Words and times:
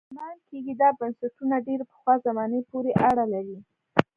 ګومان 0.09 0.35
کېږي 0.49 0.73
دا 0.81 0.89
بنسټونه 0.99 1.55
ډېرې 1.67 1.85
پخوا 1.91 2.15
زمانې 2.25 2.59
پورې 2.69 2.91
اړه 3.09 3.25
لري. 3.33 3.57